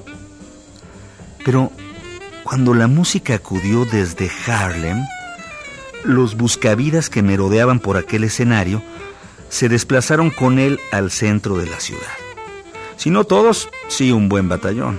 Pero 1.45 1.73
cuando 2.45 2.75
la 2.75 2.87
música 2.87 3.35
acudió 3.35 3.85
desde 3.85 4.31
Harlem, 4.47 5.05
los 6.05 6.37
buscavidas 6.37 7.09
que 7.09 7.23
merodeaban 7.23 7.81
por 7.81 7.97
aquel 7.97 8.25
escenario 8.25 8.83
se 9.49 9.69
desplazaron 9.69 10.31
con 10.31 10.59
él 10.59 10.81
al 10.91 11.11
centro 11.11 11.57
de 11.59 11.67
la 11.67 11.81
ciudad. 11.81 12.03
Si 12.97 13.11
no 13.11 13.25
todos, 13.25 13.69
sí 13.89 14.13
un 14.13 14.29
buen 14.29 14.49
batallón. 14.49 14.99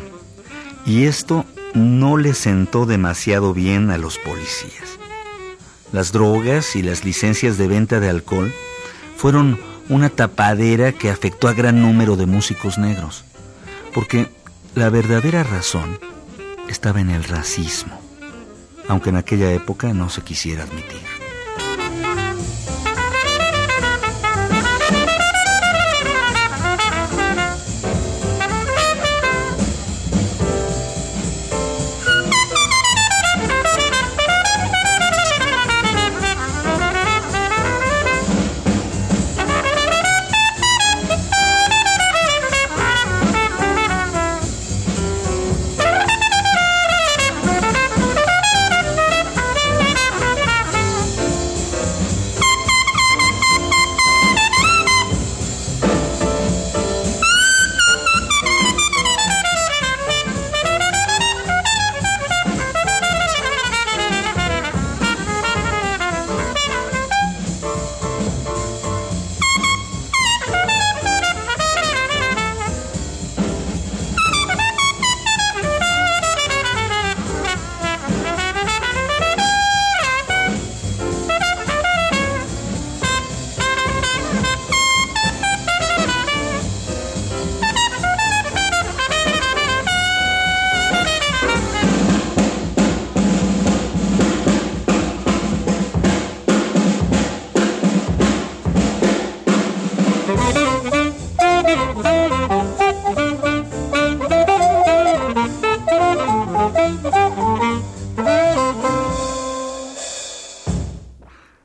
Y 0.86 1.06
esto 1.06 1.46
no 1.74 2.18
le 2.18 2.34
sentó 2.34 2.86
demasiado 2.86 3.54
bien 3.54 3.90
a 3.90 3.98
los 3.98 4.18
policías. 4.20 5.00
Las 5.92 6.12
drogas 6.12 6.76
y 6.76 6.82
las 6.82 7.06
licencias 7.06 7.58
de 7.58 7.68
venta 7.68 8.00
de 8.00 8.10
alcohol 8.10 8.54
fueron 9.16 9.60
una 9.90 10.10
tapadera 10.10 10.92
que 10.92 11.10
afectó 11.10 11.48
a 11.48 11.54
gran 11.54 11.82
número 11.82 12.16
de 12.16 12.26
músicos 12.26 12.78
negros, 12.78 13.26
porque 13.94 14.28
la 14.76 14.90
verdadera 14.90 15.44
razón 15.44 16.00
estaba 16.74 17.02
en 17.02 17.12
el 17.12 17.24
racismo, 17.24 18.02
aunque 18.88 19.10
en 19.10 19.18
aquella 19.18 19.52
época 19.54 19.94
no 19.94 20.10
se 20.10 20.24
quisiera 20.24 20.64
admitir. 20.64 21.13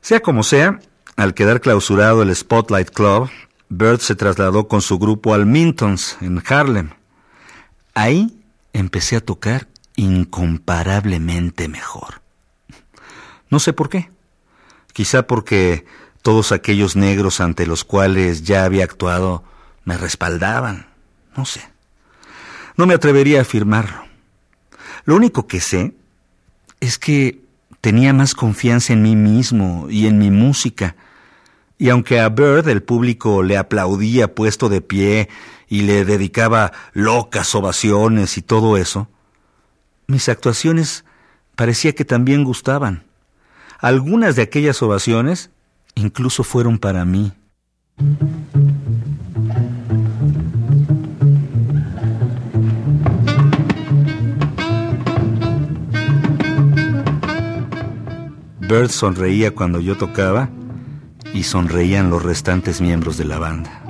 Sea 0.09 0.21
como 0.21 0.41
sea, 0.41 0.79
al 1.17 1.35
quedar 1.35 1.61
clausurado 1.61 2.23
el 2.23 2.35
Spotlight 2.35 2.89
Club, 2.89 3.29
Bird 3.69 3.99
se 3.99 4.15
trasladó 4.15 4.67
con 4.67 4.81
su 4.81 4.97
grupo 4.97 5.35
al 5.35 5.45
Mintons, 5.45 6.17
en 6.19 6.41
Harlem. 6.47 6.89
Ahí 7.93 8.43
empecé 8.73 9.17
a 9.17 9.21
tocar 9.23 9.67
incomparablemente 9.95 11.67
mejor. 11.67 12.23
No 13.51 13.59
sé 13.59 13.71
por 13.71 13.87
qué. 13.87 14.09
Quizá 14.93 15.27
porque 15.27 15.85
todos 16.23 16.53
aquellos 16.53 16.95
negros 16.95 17.39
ante 17.39 17.67
los 17.67 17.83
cuales 17.83 18.41
ya 18.41 18.63
había 18.63 18.85
actuado 18.85 19.43
me 19.83 19.95
respaldaban. 19.95 20.87
No 21.37 21.45
sé. 21.45 21.61
No 22.77 22.87
me 22.87 22.95
atrevería 22.95 23.37
a 23.37 23.41
afirmarlo. 23.43 24.05
Lo 25.05 25.15
único 25.15 25.45
que 25.45 25.61
sé 25.61 25.93
es 26.79 26.97
que 26.97 27.38
tenía 27.81 28.13
más 28.13 28.35
confianza 28.35 28.93
en 28.93 29.01
mí 29.01 29.15
mismo 29.15 29.87
y 29.89 30.07
en 30.07 30.17
mi 30.17 30.31
música. 30.31 30.95
Y 31.77 31.89
aunque 31.89 32.19
a 32.19 32.29
Bird 32.29 32.67
el 32.67 32.83
público 32.83 33.41
le 33.41 33.57
aplaudía 33.57 34.35
puesto 34.35 34.67
de 34.69 34.81
pie 34.81 35.29
y 35.67 35.83
le 35.83 36.03
dedicaba 36.03 36.73
locas 36.93 37.55
ovaciones 37.55 38.37
y 38.37 38.41
todo 38.41 38.75
eso, 38.75 39.07
mis 40.07 40.27
actuaciones 40.27 41.05
parecía 41.55 41.93
que 41.93 42.05
también 42.05 42.43
gustaban. 42.43 43.05
Algunas 43.79 44.35
de 44.35 44.41
aquellas 44.41 44.81
ovaciones 44.81 45.51
incluso 45.95 46.43
fueron 46.43 46.79
para 46.79 47.05
mí. 47.05 47.31
Bird 58.69 58.91
sonreía 58.91 59.55
cuando 59.55 59.79
yo 59.79 59.97
tocaba 59.97 60.47
y 61.33 61.41
sonreían 61.41 62.11
los 62.11 62.21
restantes 62.21 62.81
miembros 62.81 63.17
de 63.17 63.25
la 63.25 63.39
banda. 63.39 63.81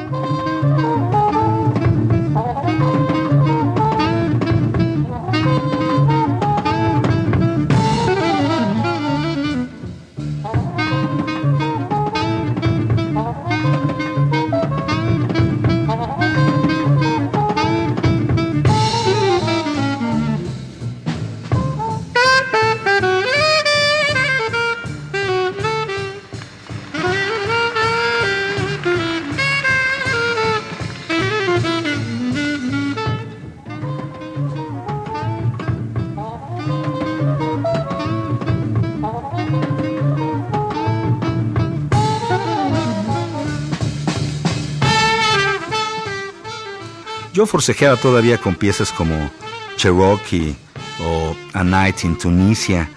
Yo 47.39 47.45
forcejeaba 47.45 47.95
todavía 47.95 48.37
con 48.37 48.55
piezas 48.55 48.91
como 48.91 49.31
Cherokee 49.77 50.57
o 51.01 51.33
A 51.53 51.63
Night 51.63 52.03
in 52.03 52.17
Tunisia, 52.17 52.89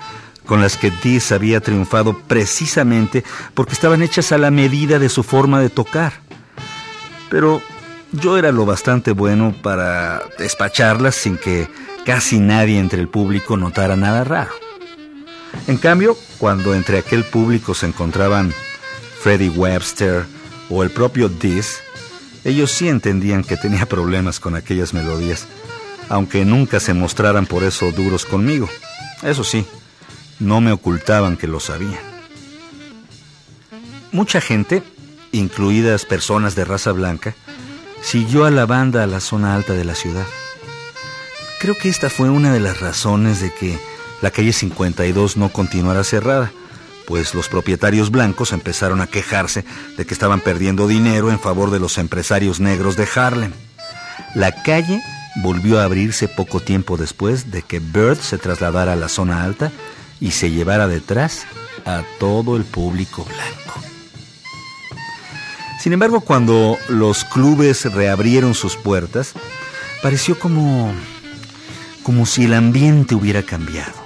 con 0.46 0.60
las 0.60 0.76
que 0.76 0.90
Diz 0.90 1.30
había 1.30 1.60
triunfado 1.60 2.18
precisamente 2.26 3.22
porque 3.54 3.74
estaban 3.74 4.02
hechas 4.02 4.32
a 4.32 4.38
la 4.38 4.50
medida 4.50 4.98
de 4.98 5.08
su 5.08 5.22
forma 5.22 5.60
de 5.60 5.70
tocar. 5.70 6.14
Pero 7.30 7.62
yo 8.10 8.36
era 8.36 8.50
lo 8.50 8.66
bastante 8.66 9.12
bueno 9.12 9.54
para 9.62 10.24
despacharlas 10.40 11.14
sin 11.14 11.36
que 11.36 11.68
casi 12.04 12.40
nadie 12.40 12.80
entre 12.80 13.00
el 13.00 13.06
público 13.06 13.56
notara 13.56 13.94
nada 13.94 14.24
raro. 14.24 14.54
En 15.68 15.76
cambio, 15.76 16.16
cuando 16.38 16.74
entre 16.74 16.98
aquel 16.98 17.22
público 17.22 17.74
se 17.74 17.86
encontraban 17.86 18.52
Freddie 19.20 19.50
Webster 19.50 20.26
o 20.68 20.82
el 20.82 20.90
propio 20.90 21.28
Diz, 21.28 21.80
ellos 22.44 22.70
sí 22.70 22.88
entendían 22.88 23.44
que 23.44 23.56
tenía 23.56 23.86
problemas 23.86 24.40
con 24.40 24.56
aquellas 24.56 24.94
melodías, 24.94 25.46
aunque 26.08 26.44
nunca 26.44 26.80
se 26.80 26.94
mostraran 26.94 27.46
por 27.46 27.62
eso 27.62 27.92
duros 27.92 28.24
conmigo. 28.24 28.68
Eso 29.22 29.44
sí, 29.44 29.66
no 30.40 30.60
me 30.60 30.72
ocultaban 30.72 31.36
que 31.36 31.46
lo 31.46 31.60
sabían. 31.60 32.00
Mucha 34.10 34.40
gente, 34.40 34.82
incluidas 35.30 36.04
personas 36.04 36.54
de 36.54 36.64
raza 36.64 36.92
blanca, 36.92 37.34
siguió 38.02 38.44
a 38.44 38.50
la 38.50 38.66
banda 38.66 39.02
a 39.02 39.06
la 39.06 39.20
zona 39.20 39.54
alta 39.54 39.72
de 39.74 39.84
la 39.84 39.94
ciudad. 39.94 40.26
Creo 41.60 41.76
que 41.78 41.88
esta 41.88 42.10
fue 42.10 42.28
una 42.28 42.52
de 42.52 42.60
las 42.60 42.80
razones 42.80 43.40
de 43.40 43.54
que 43.54 43.78
la 44.20 44.32
calle 44.32 44.52
52 44.52 45.36
no 45.36 45.50
continuara 45.50 46.02
cerrada 46.02 46.52
pues 47.06 47.34
los 47.34 47.48
propietarios 47.48 48.10
blancos 48.10 48.52
empezaron 48.52 49.00
a 49.00 49.06
quejarse 49.06 49.64
de 49.96 50.06
que 50.06 50.14
estaban 50.14 50.40
perdiendo 50.40 50.86
dinero 50.86 51.30
en 51.30 51.38
favor 51.38 51.70
de 51.70 51.80
los 51.80 51.98
empresarios 51.98 52.60
negros 52.60 52.96
de 52.96 53.08
Harlem. 53.14 53.52
La 54.34 54.62
calle 54.62 55.02
volvió 55.42 55.80
a 55.80 55.84
abrirse 55.84 56.28
poco 56.28 56.60
tiempo 56.60 56.96
después 56.96 57.50
de 57.50 57.62
que 57.62 57.78
Bird 57.78 58.18
se 58.18 58.38
trasladara 58.38 58.92
a 58.92 58.96
la 58.96 59.08
zona 59.08 59.44
alta 59.44 59.72
y 60.20 60.32
se 60.32 60.50
llevara 60.50 60.86
detrás 60.86 61.44
a 61.84 62.02
todo 62.18 62.56
el 62.56 62.64
público 62.64 63.24
blanco. 63.24 63.80
Sin 65.80 65.92
embargo, 65.92 66.20
cuando 66.20 66.78
los 66.88 67.24
clubes 67.24 67.92
reabrieron 67.92 68.54
sus 68.54 68.76
puertas, 68.76 69.32
pareció 70.02 70.38
como 70.38 70.94
como 72.02 72.26
si 72.26 72.44
el 72.44 72.54
ambiente 72.54 73.14
hubiera 73.14 73.42
cambiado. 73.42 74.01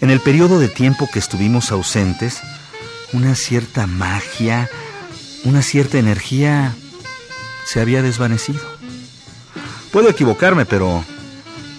En 0.00 0.10
el 0.10 0.20
periodo 0.20 0.58
de 0.58 0.68
tiempo 0.68 1.08
que 1.10 1.18
estuvimos 1.18 1.72
ausentes, 1.72 2.40
una 3.12 3.34
cierta 3.34 3.86
magia, 3.86 4.68
una 5.44 5.62
cierta 5.62 5.98
energía 5.98 6.74
se 7.64 7.80
había 7.80 8.02
desvanecido. 8.02 8.60
Puedo 9.92 10.10
equivocarme, 10.10 10.66
pero 10.66 11.04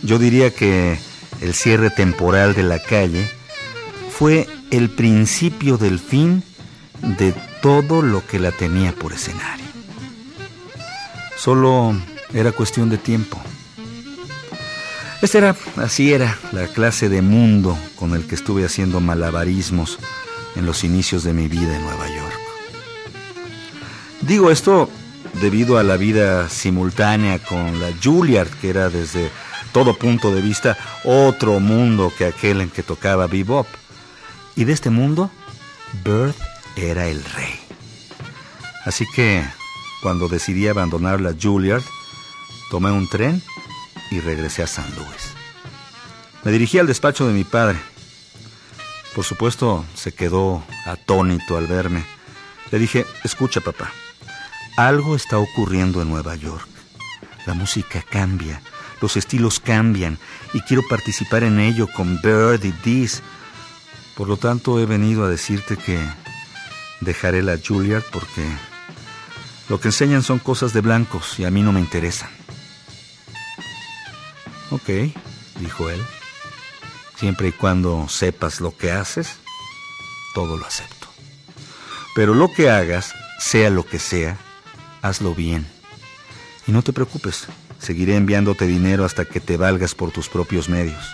yo 0.01 0.17
diría 0.17 0.53
que 0.53 0.99
el 1.41 1.53
cierre 1.53 1.89
temporal 1.89 2.55
de 2.55 2.63
la 2.63 2.79
calle 2.79 3.29
fue 4.09 4.47
el 4.71 4.89
principio 4.89 5.77
del 5.77 5.99
fin 5.99 6.43
de 7.01 7.33
todo 7.61 8.01
lo 8.01 8.25
que 8.25 8.39
la 8.39 8.51
tenía 8.51 8.93
por 8.93 9.13
escenario. 9.13 9.65
Solo 11.37 11.95
era 12.33 12.51
cuestión 12.51 12.89
de 12.89 12.97
tiempo. 12.97 13.39
Esta 15.21 15.37
era, 15.39 15.55
así 15.77 16.13
era, 16.13 16.37
la 16.51 16.67
clase 16.67 17.09
de 17.09 17.23
mundo 17.23 17.75
con 17.95 18.13
el 18.13 18.27
que 18.27 18.35
estuve 18.35 18.65
haciendo 18.65 18.99
malabarismos 18.99 19.97
en 20.55 20.67
los 20.67 20.83
inicios 20.83 21.23
de 21.23 21.33
mi 21.33 21.47
vida 21.47 21.75
en 21.75 21.81
Nueva 21.81 22.07
York. 22.07 22.39
Digo 24.21 24.51
esto 24.51 24.89
debido 25.41 25.79
a 25.79 25.83
la 25.83 25.97
vida 25.97 26.49
simultánea 26.49 27.39
con 27.39 27.79
la 27.79 27.89
Juilliard, 28.03 28.49
que 28.61 28.69
era 28.69 28.89
desde 28.89 29.31
todo 29.71 29.97
punto 29.97 30.33
de 30.33 30.41
vista 30.41 30.77
otro 31.03 31.59
mundo 31.59 32.11
que 32.15 32.25
aquel 32.25 32.61
en 32.61 32.69
que 32.69 32.83
tocaba 32.83 33.25
bebop. 33.25 33.67
Y 34.55 34.65
de 34.65 34.73
este 34.73 34.91
mundo, 34.91 35.31
Bird 36.03 36.35
era 36.75 37.07
el 37.07 37.23
rey. 37.23 37.59
Así 38.85 39.05
que, 39.15 39.43
cuando 40.01 40.27
decidí 40.27 40.67
abandonar 40.67 41.21
la 41.21 41.33
Juilliard, 41.39 41.83
tomé 42.69 42.91
un 42.91 43.07
tren 43.07 43.41
y 44.11 44.19
regresé 44.19 44.63
a 44.63 44.67
San 44.67 44.85
Luis. 44.95 45.33
Me 46.43 46.51
dirigí 46.51 46.79
al 46.79 46.87
despacho 46.87 47.27
de 47.27 47.33
mi 47.33 47.43
padre. 47.43 47.77
Por 49.15 49.25
supuesto, 49.25 49.85
se 49.95 50.13
quedó 50.13 50.63
atónito 50.85 51.57
al 51.57 51.67
verme. 51.67 52.05
Le 52.71 52.79
dije, 52.79 53.05
escucha 53.23 53.61
papá, 53.61 53.91
algo 54.77 55.15
está 55.15 55.37
ocurriendo 55.37 56.01
en 56.01 56.09
Nueva 56.09 56.35
York. 56.35 56.67
La 57.45 57.53
música 57.53 58.03
cambia, 58.07 58.61
los 59.01 59.17
estilos 59.17 59.59
cambian 59.59 60.19
y 60.53 60.61
quiero 60.61 60.83
participar 60.87 61.43
en 61.43 61.59
ello 61.59 61.87
con 61.95 62.21
Bird 62.21 62.63
y 62.63 62.71
Dees. 62.83 63.23
Por 64.15 64.27
lo 64.27 64.37
tanto, 64.37 64.79
he 64.79 64.85
venido 64.85 65.25
a 65.25 65.29
decirte 65.29 65.77
que 65.77 65.99
dejaré 67.01 67.41
la 67.41 67.57
Juilliard 67.57 68.03
porque 68.11 68.45
lo 69.69 69.79
que 69.79 69.89
enseñan 69.89 70.23
son 70.23 70.39
cosas 70.39 70.73
de 70.73 70.81
blancos 70.81 71.39
y 71.39 71.45
a 71.45 71.51
mí 71.51 71.61
no 71.61 71.71
me 71.71 71.79
interesan. 71.79 72.29
Ok, 74.71 74.89
dijo 75.59 75.89
él. 75.89 76.01
Siempre 77.15 77.49
y 77.49 77.51
cuando 77.51 78.07
sepas 78.09 78.61
lo 78.61 78.75
que 78.75 78.91
haces, 78.91 79.37
todo 80.33 80.57
lo 80.57 80.65
acepto. 80.65 81.07
Pero 82.15 82.33
lo 82.33 82.51
que 82.51 82.69
hagas, 82.69 83.13
sea 83.39 83.69
lo 83.69 83.85
que 83.85 83.99
sea, 83.99 84.37
hazlo 85.01 85.33
bien. 85.33 85.65
Y 86.67 86.71
no 86.71 86.81
te 86.81 86.93
preocupes, 86.93 87.47
seguiré 87.79 88.15
enviándote 88.15 88.67
dinero 88.67 89.05
hasta 89.05 89.25
que 89.25 89.39
te 89.39 89.57
valgas 89.57 89.95
por 89.95 90.11
tus 90.11 90.27
propios 90.27 90.67
medios. 90.67 91.13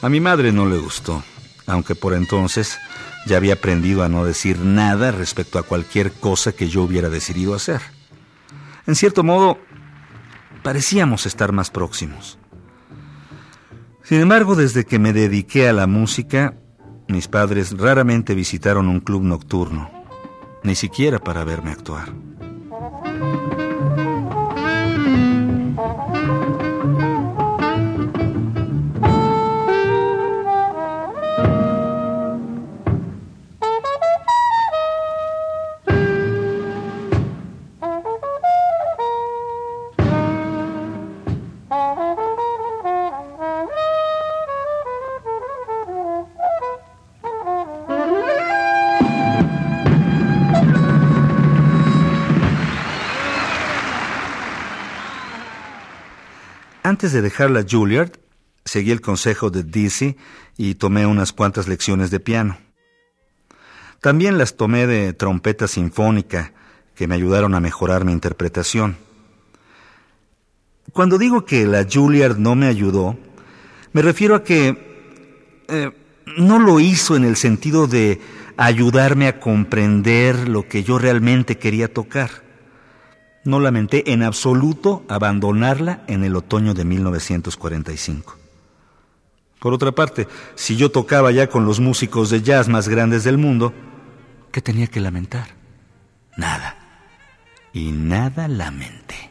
A 0.00 0.08
mi 0.08 0.20
madre 0.20 0.52
no 0.52 0.66
le 0.66 0.78
gustó, 0.78 1.24
aunque 1.66 1.96
por 1.96 2.14
entonces 2.14 2.78
ya 3.26 3.36
había 3.36 3.54
aprendido 3.54 4.04
a 4.04 4.08
no 4.08 4.24
decir 4.24 4.60
nada 4.60 5.10
respecto 5.10 5.58
a 5.58 5.64
cualquier 5.64 6.12
cosa 6.12 6.52
que 6.52 6.68
yo 6.68 6.82
hubiera 6.82 7.08
decidido 7.08 7.54
hacer. 7.54 7.82
En 8.86 8.94
cierto 8.94 9.22
modo, 9.24 9.58
parecíamos 10.62 11.26
estar 11.26 11.52
más 11.52 11.70
próximos. 11.70 12.38
Sin 14.02 14.20
embargo, 14.20 14.54
desde 14.54 14.84
que 14.84 14.98
me 14.98 15.12
dediqué 15.12 15.68
a 15.68 15.72
la 15.72 15.86
música, 15.86 16.54
mis 17.08 17.28
padres 17.28 17.76
raramente 17.76 18.34
visitaron 18.34 18.88
un 18.88 19.00
club 19.00 19.22
nocturno, 19.22 19.90
ni 20.62 20.74
siquiera 20.74 21.18
para 21.18 21.44
verme 21.44 21.72
actuar. 21.72 22.12
Antes 56.88 57.12
de 57.12 57.20
dejar 57.20 57.50
la 57.50 57.66
Juilliard, 57.70 58.12
seguí 58.64 58.92
el 58.92 59.02
consejo 59.02 59.50
de 59.50 59.62
Dizzy 59.62 60.16
y 60.56 60.76
tomé 60.76 61.04
unas 61.04 61.34
cuantas 61.34 61.68
lecciones 61.68 62.10
de 62.10 62.18
piano. 62.18 62.56
También 64.00 64.38
las 64.38 64.56
tomé 64.56 64.86
de 64.86 65.12
trompeta 65.12 65.68
sinfónica, 65.68 66.54
que 66.94 67.06
me 67.06 67.14
ayudaron 67.14 67.54
a 67.54 67.60
mejorar 67.60 68.06
mi 68.06 68.12
interpretación. 68.12 68.96
Cuando 70.94 71.18
digo 71.18 71.44
que 71.44 71.66
la 71.66 71.84
Juilliard 71.84 72.38
no 72.38 72.54
me 72.54 72.68
ayudó, 72.68 73.18
me 73.92 74.00
refiero 74.00 74.34
a 74.34 74.42
que 74.42 75.66
eh, 75.68 75.90
no 76.38 76.58
lo 76.58 76.80
hizo 76.80 77.16
en 77.16 77.24
el 77.24 77.36
sentido 77.36 77.86
de 77.86 78.18
ayudarme 78.56 79.28
a 79.28 79.40
comprender 79.40 80.48
lo 80.48 80.66
que 80.66 80.84
yo 80.84 80.98
realmente 80.98 81.58
quería 81.58 81.92
tocar. 81.92 82.47
No 83.44 83.60
lamenté 83.60 84.12
en 84.12 84.22
absoluto 84.22 85.04
abandonarla 85.08 86.02
en 86.06 86.24
el 86.24 86.36
otoño 86.36 86.74
de 86.74 86.84
1945. 86.84 88.36
Por 89.60 89.72
otra 89.72 89.92
parte, 89.92 90.28
si 90.54 90.76
yo 90.76 90.90
tocaba 90.90 91.32
ya 91.32 91.48
con 91.48 91.64
los 91.64 91.80
músicos 91.80 92.30
de 92.30 92.42
jazz 92.42 92.68
más 92.68 92.88
grandes 92.88 93.24
del 93.24 93.38
mundo, 93.38 93.72
¿qué 94.52 94.62
tenía 94.62 94.86
que 94.86 95.00
lamentar? 95.00 95.48
Nada. 96.36 96.76
Y 97.72 97.90
nada 97.90 98.48
lamenté. 98.48 99.27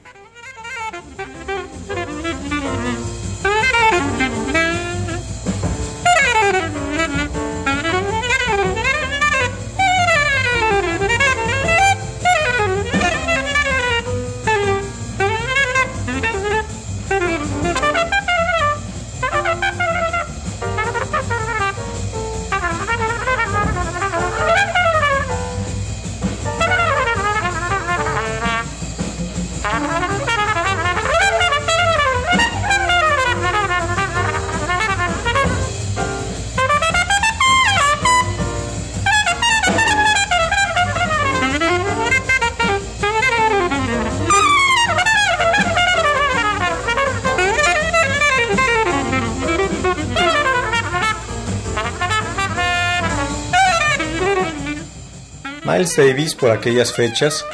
Miles 55.87 55.95
Davis 55.95 56.35
por 56.35 56.51
aquellas 56.51 56.91
fechas 56.91 57.45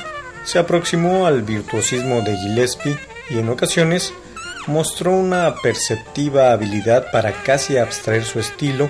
se 0.44 0.58
aproximó 0.58 1.28
al 1.28 1.44
virtuosismo 1.44 2.22
de 2.22 2.36
Gillespie 2.36 2.98
y 3.30 3.38
en 3.38 3.50
ocasiones 3.50 4.12
mostró 4.66 5.12
una 5.12 5.54
perceptiva 5.62 6.52
habilidad 6.52 7.12
para 7.12 7.44
casi 7.44 7.78
abstraer 7.78 8.24
su 8.24 8.40
estilo 8.40 8.90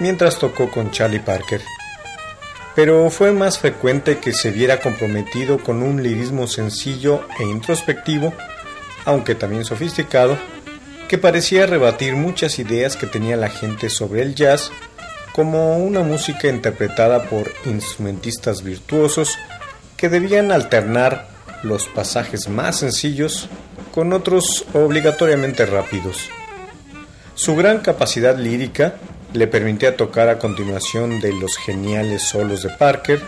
mientras 0.00 0.40
tocó 0.40 0.70
con 0.72 0.90
Charlie 0.90 1.20
Parker. 1.20 1.60
Pero 2.74 3.10
fue 3.10 3.30
más 3.30 3.60
frecuente 3.60 4.18
que 4.18 4.32
se 4.32 4.50
viera 4.50 4.80
comprometido 4.80 5.58
con 5.58 5.84
un 5.84 6.02
lirismo 6.02 6.48
sencillo 6.48 7.28
e 7.38 7.44
introspectivo, 7.44 8.32
aunque 9.04 9.36
también 9.36 9.64
sofisticado, 9.64 10.36
que 11.08 11.16
parecía 11.16 11.66
rebatir 11.66 12.16
muchas 12.16 12.58
ideas 12.58 12.96
que 12.96 13.06
tenía 13.06 13.36
la 13.36 13.50
gente 13.50 13.88
sobre 13.88 14.22
el 14.22 14.34
jazz 14.34 14.72
como 15.40 15.78
una 15.78 16.02
música 16.02 16.48
interpretada 16.48 17.22
por 17.22 17.50
instrumentistas 17.64 18.62
virtuosos 18.62 19.38
que 19.96 20.10
debían 20.10 20.52
alternar 20.52 21.28
los 21.62 21.88
pasajes 21.88 22.50
más 22.50 22.80
sencillos 22.80 23.48
con 23.90 24.12
otros 24.12 24.66
obligatoriamente 24.74 25.64
rápidos. 25.64 26.28
Su 27.36 27.56
gran 27.56 27.78
capacidad 27.78 28.36
lírica 28.36 28.96
le 29.32 29.46
permitía 29.46 29.96
tocar 29.96 30.28
a 30.28 30.38
continuación 30.38 31.20
de 31.22 31.32
los 31.32 31.56
geniales 31.56 32.20
solos 32.20 32.62
de 32.62 32.68
Parker 32.68 33.22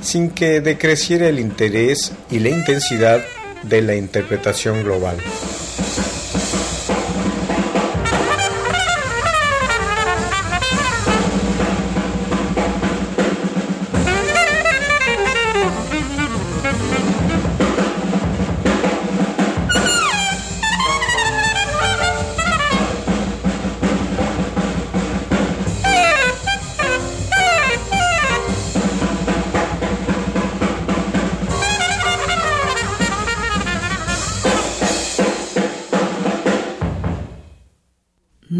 sin 0.00 0.30
que 0.30 0.60
decreciera 0.60 1.26
el 1.26 1.40
interés 1.40 2.12
y 2.30 2.38
la 2.38 2.50
intensidad 2.50 3.24
de 3.64 3.82
la 3.82 3.96
interpretación 3.96 4.84
global. 4.84 5.16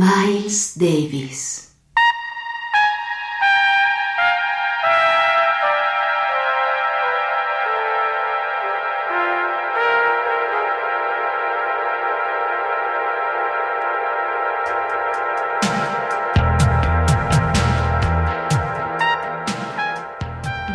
Miles 0.02 0.78
Davis. 0.78 1.76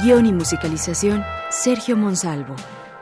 Guión 0.03 0.27
y 0.27 0.33
musicalización, 0.33 1.23
Sergio 1.49 1.97
Monsalvo. 1.97 2.55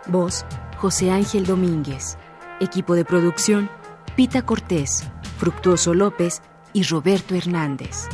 Voz, 0.08 0.46
José 0.78 1.12
Ángel 1.12 1.46
Domínguez. 1.46 2.18
Equipo 2.62 2.96
de 2.96 3.04
producción, 3.04 3.70
Pita 4.16 4.44
Cortés, 4.44 5.04
Fructuoso 5.44 5.94
López 5.94 6.42
y 6.72 6.84
Roberto 6.84 7.36
Hernández. 7.36 8.08